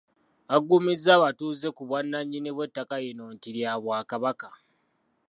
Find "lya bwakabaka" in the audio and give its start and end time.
3.55-4.49